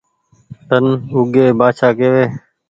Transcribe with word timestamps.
ۮن 0.69 0.85
اوڳي 1.13 1.45
بآڇآ 1.59 1.89
ڪيوي 1.97 2.25